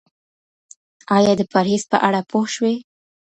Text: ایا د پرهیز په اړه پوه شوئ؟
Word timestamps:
ایا 1.15 1.33
د 1.37 1.41
پرهیز 1.51 1.83
په 1.91 1.97
اړه 2.07 2.21
پوه 2.29 2.47
شوئ؟ 2.55 2.75